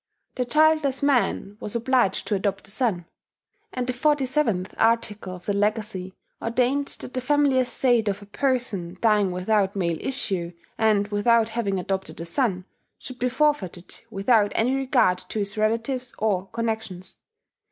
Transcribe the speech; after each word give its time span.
The 0.33 0.45
childless 0.45 1.03
man 1.03 1.57
was 1.59 1.75
obliged 1.75 2.25
to 2.25 2.33
adopt 2.33 2.67
a 2.67 2.71
son; 2.71 3.05
and 3.71 3.85
the 3.85 3.93
47th 3.93 4.73
article 4.79 5.35
of 5.35 5.45
the 5.45 5.53
Legacy 5.55 6.15
ordained 6.41 6.87
that 7.01 7.13
the 7.13 7.21
family 7.21 7.59
estate 7.59 8.07
of 8.07 8.19
a 8.19 8.25
person 8.25 8.97
dying 8.99 9.31
without 9.31 9.75
male 9.75 9.99
issue, 10.01 10.53
and 10.75 11.07
without 11.09 11.49
having 11.49 11.79
adopted 11.79 12.19
a 12.19 12.25
son, 12.25 12.65
should 12.97 13.19
be 13.19 13.29
"forfeited 13.29 14.01
without 14.09 14.51
any 14.55 14.73
regard 14.73 15.19
to 15.29 15.37
his 15.37 15.55
relatives 15.55 16.15
or 16.17 16.47
connexions." 16.47 17.17